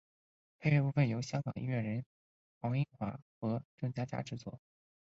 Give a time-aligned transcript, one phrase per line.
[0.57, 2.03] 配乐部分由香港音乐人
[2.59, 4.59] 黄英华和郑嘉嘉制作。